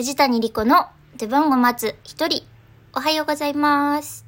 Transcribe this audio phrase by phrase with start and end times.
[0.00, 0.86] 藤谷莉子の
[1.18, 2.42] 出番を待つ一人。
[2.94, 4.24] おはようございます。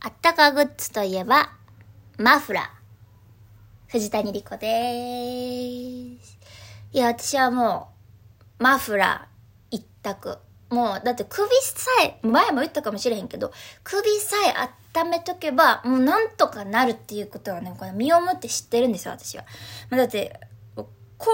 [0.00, 1.50] あったかグッズといえば、
[2.18, 2.64] マフラー。
[3.90, 6.38] 藤谷莉子でーす。
[6.92, 7.88] いや、私はも
[8.60, 10.36] う、マフラー一択。
[10.76, 13.50] もう、だって首さえ、前も言ったかもしれへんけど、
[13.82, 19.46] 首さえ温めとけば、もうなんとかなるっていうことはね、この身をもって知ってるんですよ、私は。
[19.88, 20.38] まあ、だって、
[20.76, 20.84] コ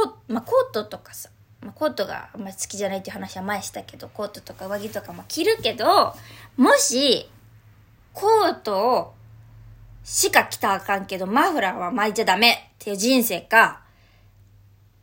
[0.01, 1.29] ー,、まあ、コートとかさ、
[1.61, 6.15] まあ、コートがあんまり好きじゃないっていう話は前したけど、コートとか上着とかも着るけど、
[6.57, 7.29] もし、
[8.13, 9.15] コートを
[10.05, 13.83] しか着たらあかんけど、マフラーは巻いちゃダメっていう人生か、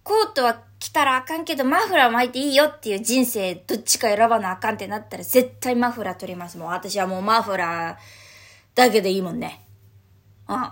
[0.03, 6.57] コートは着たらあかんけど、マフラー巻いていいよっていう人生、どっちか選ばなあかんってなったら、絶対マフラー取ります。
[6.57, 7.97] もう私はもうマフラー
[8.75, 9.61] だけでいいもんね。
[10.47, 10.71] うん。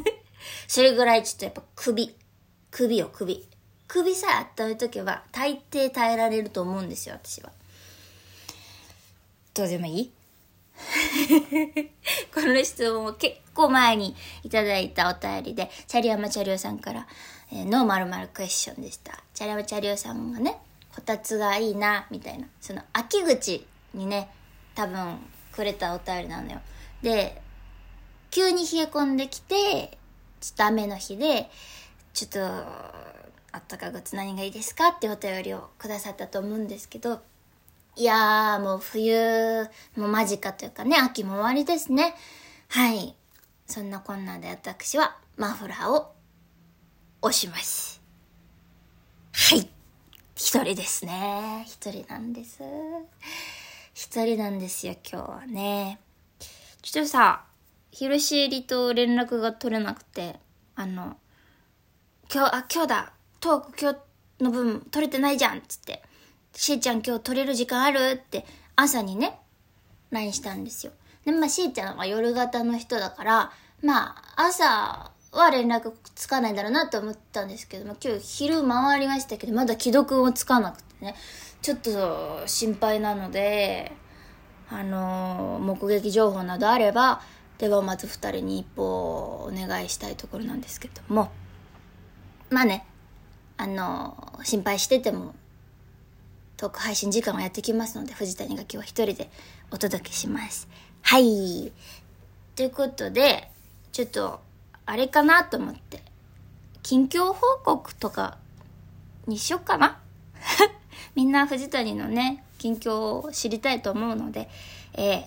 [0.66, 2.16] それぐらいちょっとやっぱ首。
[2.70, 3.46] 首よ、首。
[3.88, 7.52] 首さえ温めとけば、大抵耐えられると思うんですよ、私は。
[9.52, 10.12] どうでもいい？
[12.34, 17.06] この質問を結構前にいただいたお便りで、チャリヤマチャリオさんから、
[17.50, 19.22] えーノーマルマルクエスチョンでした。
[19.34, 20.58] チャリヤマチャリオさんがね、
[20.94, 22.46] こたつがいいな、みたいな。
[22.60, 24.28] その秋口にね、
[24.74, 25.18] 多分
[25.52, 26.60] くれたお便りなのよ。
[27.02, 27.40] で、
[28.30, 29.98] 急に冷え込んできて、
[30.40, 31.50] ちょっと雨の日で、
[32.14, 32.40] ちょっと、
[33.54, 34.88] あったかグッズ何がいいですか？
[34.88, 37.20] ってお便りをくださったと思うんですけど、
[37.94, 42.14] いやー、もう冬も間近というかね、秋も終わりですね。
[42.68, 43.14] はい。
[43.66, 46.14] そんなこんなで私はマフラーを
[47.20, 48.00] 押します。
[49.32, 49.68] はい。
[50.34, 51.64] 一人ですね。
[51.66, 52.62] 一人なんです。
[53.94, 56.00] 一人なんですよ、今日はね。
[56.80, 57.44] ちょっとさ、
[57.90, 60.40] 広しえりと連絡が取れなくて、
[60.76, 61.18] あの、
[62.32, 66.02] 今日、あ、今日だ、トーク今日の分取れてないじゃんっつって、
[66.54, 67.98] しーちゃん今日取れる時間ある？
[68.12, 68.44] って
[68.76, 69.38] 朝にね、
[70.10, 70.92] LINE したんですよ。
[71.24, 81.14] で、まあ、しーちゃんは夜型の人だから、まあ、朝は連絡つかないだろうなと思ったんですけども、今日昼回りましたけど、まだ既読もつかなくてね、
[81.62, 83.92] ちょっと心配なので、
[84.70, 87.22] あのー目撃情報などあれば、
[87.58, 91.30] 出番を待つ二人に一報お願いしたいところなんですけども、
[92.50, 92.84] まあね、
[93.56, 95.34] あのー心配してても、
[96.62, 99.28] トーク配信時間はやってきますので、藤谷が今日は一人で
[99.72, 100.68] お届けします。
[101.02, 101.72] はい。
[102.54, 103.50] ということで、
[103.90, 104.38] ちょっと、
[104.86, 106.04] あれかなと思って、
[106.84, 108.38] 近況報告とか
[109.26, 109.98] にしよっかな
[111.16, 114.48] みんな藤谷のね、近況を知りたいと思うので、
[114.94, 115.24] えー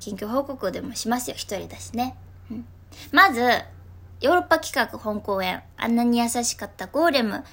[0.00, 2.16] 近況報告でもしますよ、一人だしね。
[2.50, 2.66] うん、
[3.12, 3.40] まず、
[4.20, 7.44] ヨーロッパ企画本公演、あんなに優しかったゴーレム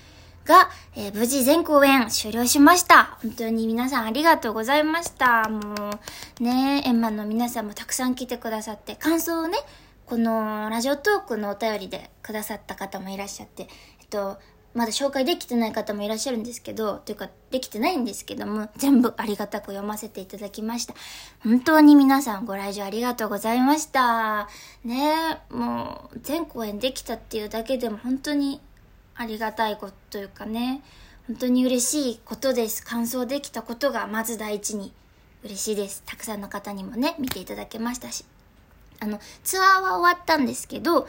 [0.51, 3.17] が、えー無事全公演終了しました。
[3.21, 5.47] 本当に皆さんありがとうございました。
[5.47, 5.91] も
[6.39, 9.57] う、ね、エンマの皆さんもたくさん来てくださって、感想をね、
[10.05, 13.69] このラジオトークのお便りでくださった方もいらっしゃって、
[14.01, 14.39] えっと、
[14.73, 20.93] まだ紹介できてない方もいらっしゃるんですけど、というか、できてないんですけども、全部ありがたく読ませていただきました。
[21.43, 24.49] 本当に皆さんご来場ありがとうございました。
[24.83, 28.59] ねもう、全公演できたっていうだけでも本当に
[29.21, 30.81] ありがたいことというかね、
[31.27, 32.83] 本当に嬉しいことです。
[32.83, 34.91] 感想できたことがまず第一に
[35.43, 36.03] 嬉しいです。
[36.05, 38.25] たくさんの方にもね、見ていただけましたし。
[38.99, 41.07] あの、ツアーは終わったんですけど、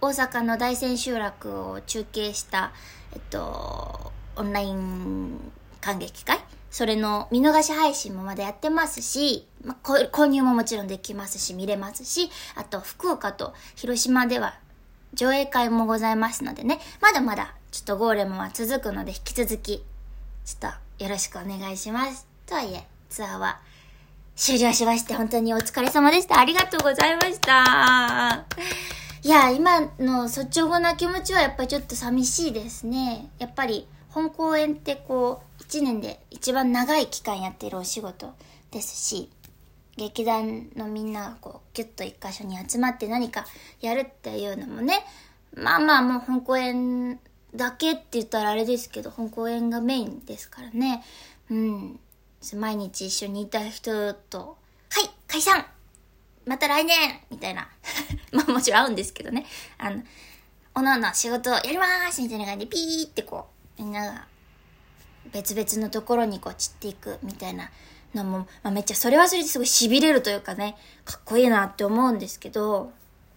[0.00, 2.72] 大阪の大千秋楽を中継した、
[3.12, 5.38] えっと、オンライン
[5.80, 6.38] 感激会？
[6.70, 14.58] それの見逃し配信もまだやってますし、まあ、購入ももちろんできますし、見れますし、あと福岡と広島では
[15.14, 19.84] 上映会もございますのでね、まだまだちょっとゴーレムは続くので引き続き、
[20.44, 22.26] ちょっとよろしくお願いします。
[22.46, 23.60] とはいえ、ツアーは
[24.36, 26.38] 終了しまして、本当にお疲れ様でした。
[26.38, 28.44] ありがとうございました。
[29.22, 33.30] いや、今の率直な気持ちはやっぱりちょっと寂しいですね。
[33.38, 38.34] やっぱり本公演ってこう、一年で一番長い期間やっているお仕事
[38.70, 39.30] ですし、
[39.96, 43.46] 劇団のみんながこう、ギュッと一箇所に集まって何か
[43.80, 45.04] やるっていうのもね、
[45.54, 47.18] まあまあもう本公演
[47.54, 51.02] だけって言ったらあれですけど、本公演がメインですからね。
[51.50, 52.00] うん。
[52.56, 54.58] 毎日一緒にいた人と、
[54.90, 55.64] はい、解散
[56.46, 57.68] また来年みたいな。
[58.32, 59.46] まあもちろん会うんですけどね。
[59.78, 60.02] あの、
[60.74, 63.48] おのおの仕事をやりますみたいな感じでピーってこ
[63.78, 64.26] う、みんなが
[65.32, 67.70] 別々のところにこう散っていくみたいな
[68.14, 72.92] のも、まあ、めっちゃそれはそれですごい痺れるというかね、かっこいいなって思うんですけど、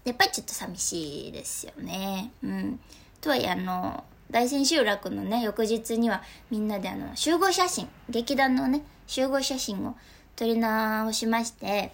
[0.05, 2.31] やっぱりちょっと寂しいですよね。
[2.43, 2.79] うん。
[3.19, 6.21] とはいえ、あの、大千秋楽のね、翌日には
[6.51, 9.95] みんなであの、集合写真、劇団のね、集合写真を
[10.35, 11.91] 撮り直しまして、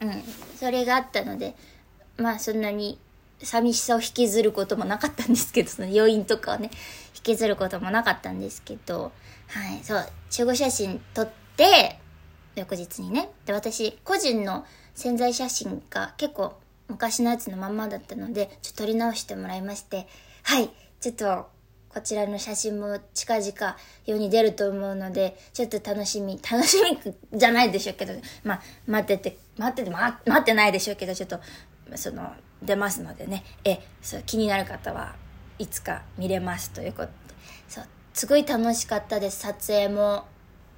[0.00, 0.22] うん、
[0.56, 1.54] それがあったので、
[2.16, 2.98] まあそんなに
[3.42, 6.70] 寂しさを引きずることもなかったんですけど、その余韻とかをね、
[7.16, 9.12] 引きずることもなかったんですけど、
[9.48, 11.98] はい、そう、集合写真撮って、
[12.54, 13.30] 翌日にね。
[13.46, 14.64] で、私、個人の
[14.94, 16.54] 潜在写真が結構
[16.88, 20.06] 昔のやつのまんまだったので、ちょっと撮り直してもらいまして、
[20.42, 20.70] はい、
[21.00, 21.50] ちょっと、
[21.88, 23.76] こちらの写真も近々
[24.06, 28.14] 世に出ると思うので、ちょっと楽しみ、楽しみじゃないでしょうけど、
[28.44, 31.40] まあ、待ってて、待ってて、ま、待ってないでしょうけど、ちょっと、
[31.96, 32.32] その、
[32.62, 35.14] 出ますのでね、え、そう気になる方は
[35.58, 37.12] いつか見れますということで、
[37.68, 37.84] そう、
[38.14, 40.24] すごい楽しかったです、撮影も。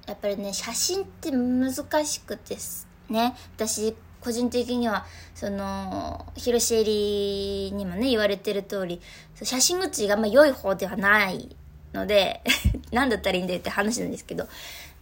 [0.07, 1.73] やっぱりね、写真って難
[2.05, 2.57] しくて
[3.09, 5.05] ね、私、個人的には、
[5.35, 9.01] その、広瀬入りにもね、言われてる通り、
[9.41, 11.55] 写真写りがあんま良い方ではない
[11.93, 12.41] ので、
[12.91, 14.47] 何だったらいいんだよって話なんですけど、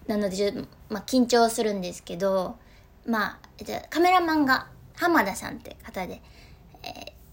[0.08, 2.58] なのでちょっと、まあ、緊張するんですけど、
[3.06, 6.22] まあ、じゃカメラマンが浜田さんって方で、
[6.84, 6.88] え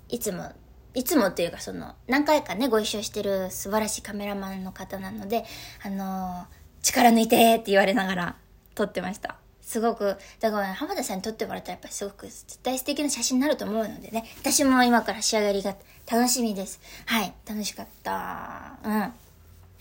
[0.09, 0.53] ー、いつも、
[0.95, 5.45] いつもっていうかその、何回かね、ご一緒してる素晴らしいカメラマンの方なので、
[5.85, 8.37] あのー力抜いてって言われながら
[8.75, 9.37] 撮ってました。
[9.63, 15.77] すごく、だから浜田さんに撮ってもらったらやっぱりすごく絶対素敵な写真になると思うのでね、私も今から仕上がりが
[16.11, 16.81] 楽しみです。
[17.07, 18.79] はい、楽しかった。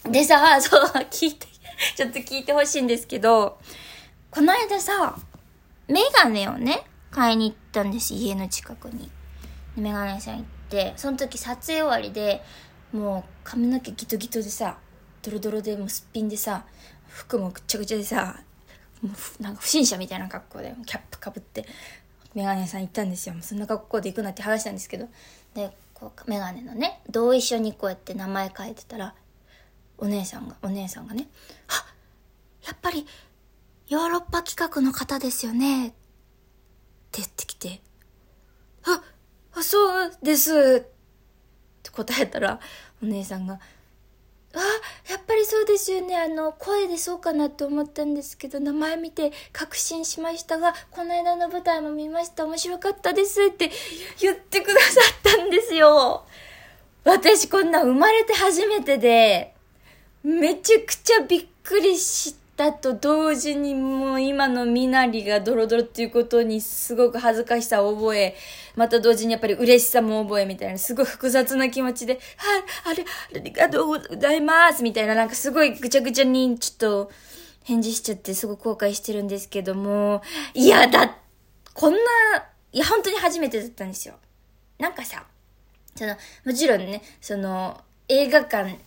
[0.06, 0.12] うん。
[0.12, 1.48] でさ、そう、聞いて、
[1.98, 3.60] ちょっと聞いてほしいんですけど、
[4.30, 5.18] この間さ、
[5.88, 9.10] メガネをね、買いに行ったんです、家の近くに。
[9.75, 12.44] メガネ屋さん行って、その時撮影終わりで、
[12.94, 14.78] もう髪の毛ギトギトでさ、
[15.21, 16.66] ドロドロでもうすっぴんでさ
[17.07, 18.39] 服もぐっちゃぐちゃでさ
[19.01, 21.66] もうなんか不審者みたいな格好でキャップかぶって
[22.36, 23.33] メガネ屋さん行ったんですよ。
[23.33, 25.07] もうそんな格好で行くなって話したんですけど。
[25.54, 29.13] でこうメガネのね同意書にこうやって名前書いてたら
[29.98, 31.27] お姉さんがお姉さんがね
[31.68, 31.86] 「あ
[32.66, 33.06] やっぱり
[33.88, 35.95] ヨーロッパ企画の方ですよね」って
[37.13, 37.81] 言ってきて
[38.86, 39.01] 「あ
[39.54, 42.60] あそうです」って答えたら
[43.04, 43.60] お姉さんが
[44.56, 44.60] 「あ
[45.12, 46.18] やっぱりそうですよね。
[46.18, 52.46] あの声でそうかなと思ったんですけど名前見て確信しましたがこの間の舞台も見ました。
[52.46, 53.72] 面白かったですって
[54.19, 55.01] 言ってくださ
[55.31, 56.24] ったんですよ。
[57.04, 59.54] 私こんな生まれて初めてで
[60.24, 68.36] めちゃくちゃびっくりしてだと同時にもう今の身なりがドロドロっていうことにすごく恥ずかしさを覚え、
[68.76, 77.12] また同時にやっぱり嬉しさも覚えみたいな、すごい複雑な気持ちで、はい、あれ、ありがとうございますみたいな、なんかすごいぐちゃぐちゃにちょっと
[77.64, 80.22] 返事しちゃってすごく後悔してるんですけども、
[80.54, 81.16] いやだ、
[81.74, 82.00] こんな、
[82.74, 84.16] いや本当に初めてだったんですよ。
[84.80, 85.24] なんかさ、
[85.96, 87.80] その、もちろんね、その、
[88.10, 88.78] 映画館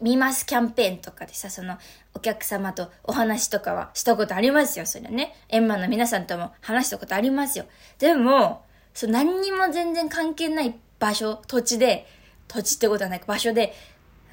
[0.00, 1.76] 見ますキャンペーンとかでさ、その、
[2.14, 5.34] お客様とお話とかはしたことありますよ、それね。
[5.48, 7.66] 円満の皆さんとも話したことありますよ。
[7.98, 8.64] でも、
[8.94, 12.06] そう、何にも全然関係ない場所、土地で、
[12.48, 13.74] 土地ってことはない場所で、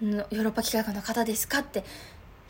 [0.02, 1.84] あの、ヨーロッパ企画の方ですかって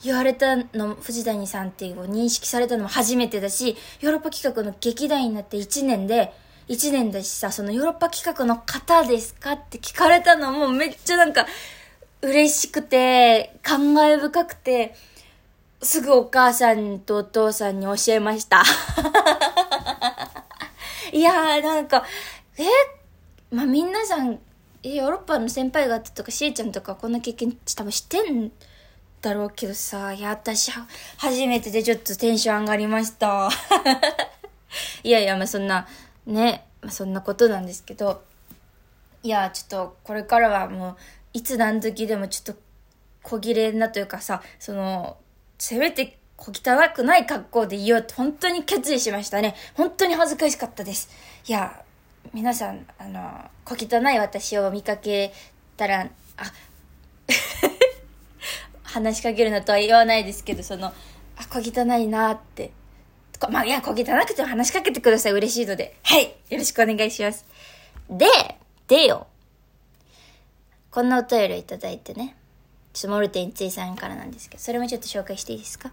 [0.04, 6.34] 言われたの、藤谷さんっていう認識されたのも初めてだし、ヨーロッパ企画の劇団になって1年で、
[6.68, 11.46] 1年だしさ、そのヨーロッパ企画の方ですかって聞かれたのもめっちゃなんか、
[12.28, 14.94] 嬉しくて、感慨深くて、
[15.82, 18.64] すぐお母さんとお父さんに教えました。
[21.14, 22.04] いやー、なんか、
[22.58, 22.66] え？
[23.50, 24.40] まあ、皆さん、
[24.84, 28.52] ヨーロッパの先輩方とかしえちゃんとかこんな経験多分してん
[29.22, 30.70] だろうけどさ、いや、私、
[31.18, 33.50] 初めてでちょっとテンション上がりました。
[35.02, 35.88] いやいや、まあ、そんな、
[36.26, 38.22] ね、まあ、そんなことなんですけど、
[39.24, 40.98] いや、ちょっと、これからはもう、
[41.38, 42.62] いつ何時でもちょっと
[43.22, 45.18] 小切れなというかさ、その、
[45.60, 49.54] せめて小汚くない格好でいようと本当に決意しましたね。
[49.76, 51.10] 本当に恥ずかしかったです。
[51.48, 51.84] いや、
[52.34, 55.32] 皆さん、あの、小汚い私を見かけ
[55.78, 56.54] たら、あ、
[58.82, 60.94] 話しかけるなとは言わないですけど、その、あ、
[61.52, 62.72] 小汚いなって。
[63.52, 65.34] まあ、いや、小汚くても話しかけてください。
[65.34, 65.96] 嬉しいので。
[66.02, 66.34] はい。
[66.50, 67.46] よろしくお願いします。
[68.10, 68.26] で、
[68.88, 69.28] でよ。
[70.90, 72.36] こんなお便りをいただいてね。
[72.94, 75.92] ちょっとモルテンついさんからなんですけど、それもちょっと紹介していいですか？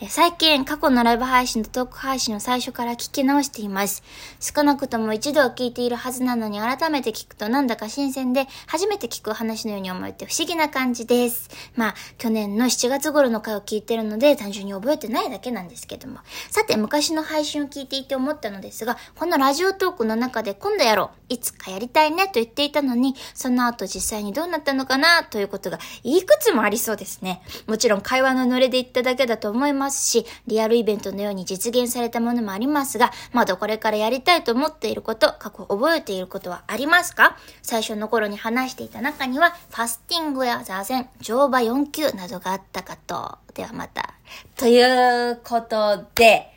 [0.00, 4.02] え最近、過去のライブ配信とトーク配信を最初から聞き直しています。
[4.40, 11.50] 少なくとも一度は聞いているはずなのに改めて聞くとなんだか新鮮で、初めて聞く話のように思えて不思議な感じです。
[11.76, 16.18] まあ、去年の7月頃の回を聞いてるので、単純に覚えてないだけなんですけども。
[16.50, 27.42] さて、昔の配信を聞いていて思ったのですが、このラジオトークの中で今度やろう、いつかやりたいねと言っていたのに、その後実際にどうなったのかなということがいくつもありそうですね。
[27.66, 37.36] もちろん会話のノリで言っただけだと思いますし、リアルイベントのように実現されたものもありますが、まだこれからやりたいと思っていること、過去覚えていることはありますか？
[37.62, 43.38] 最初の頃に話していた中には、ファスティングや座禅、乗馬4級などがあったかと。
[43.54, 44.14] ではまた。
[44.56, 44.82] とい
[45.30, 46.50] うことで、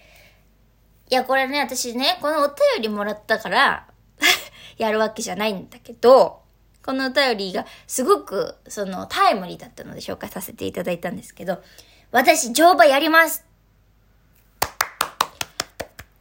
[1.09, 3.87] いや、これね、私ね、このお便りもらったから
[4.77, 6.41] やるわけじゃないんだけど、
[6.85, 11.61] このお便りがすごく、その、タイムリーだったので紹介させていただいたんですけど、
[12.11, 13.45] 私、乗馬やります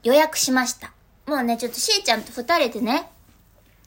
[0.02, 0.92] 予約しました。
[1.26, 3.10] もうね、ちょっとしーちゃんと二人でね、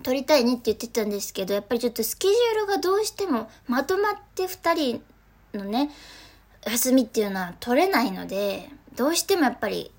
[0.03, 5.03] 撮りたいねって言ってたんですけど、やっぱりちょっとスケジュールがどうしてもまとまって二人
[5.53, 5.89] のね、
[6.65, 9.91] 休みっていうのは取れないので、どうしてもやっぱり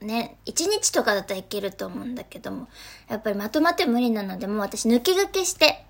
[0.00, 2.68] ね、一日とかだったらいけると思うんだけども、
[3.08, 5.84] やっぱりまとまって無理なので、もう私抜け駆けして、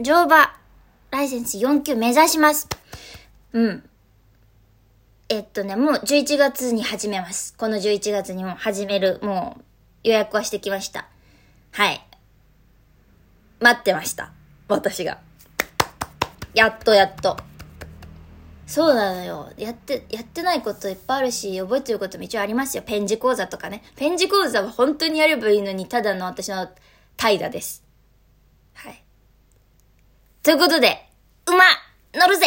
[0.00, 0.56] 乗馬、
[1.10, 2.68] ライセンス4級目指します。
[3.52, 3.84] うん。
[5.30, 7.54] えっとね、もう11月に始めます。
[7.56, 9.64] この11月にも始める、もう
[10.04, 11.08] 予約はしてきました。
[11.72, 12.06] はい。
[13.58, 14.32] 待ってました。
[14.68, 15.18] 私が。
[16.52, 17.38] やっとやっと。
[18.66, 19.50] そうなのよ。
[19.56, 22.82] やって、やってないこといっぱいあるし、覚えてることも一応ありますよ。
[22.84, 23.82] ペン字講座とかね。
[23.96, 26.68] ペン字講座は本当にやればいいのに、ただの私の
[27.16, 27.82] 怠惰です。
[28.74, 29.02] はい。
[30.42, 31.08] ということで、
[31.46, 31.64] 馬
[32.14, 32.46] 乗るぜ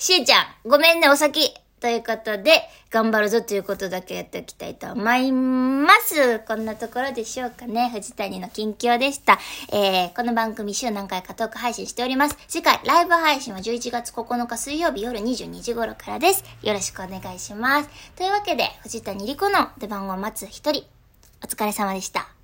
[0.00, 1.52] しーちゃん、ごめんね、お先。
[1.78, 6.38] ということで、頑張るぞということだけやっておきたいと思います。
[6.48, 7.90] こんなところでしょうかね。
[7.92, 9.38] 藤谷の近況でした。
[9.70, 12.38] えー、この番組週何回かトーク配信しております。
[12.48, 16.44] 次回、ライブ配信は11月9日水曜日夜22時頃からです。
[16.62, 17.90] よろしくお願いします。
[18.16, 20.82] というわけで、藤谷莉子の出番を待つ一人、
[21.44, 22.39] お疲れ様でした。